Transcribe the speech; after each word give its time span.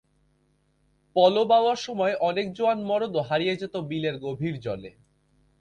পলো 1.15 1.43
বাওয়ার 1.45 1.77
সময় 1.77 2.13
অনেক 2.21 2.45
জোয়ান 2.53 2.79
মরদও 2.83 3.21
হারিয়ে 3.21 3.55
যেত 3.55 3.75
বিলের 3.89 4.15
গভীর 4.17 4.55
জলে। 4.59 4.91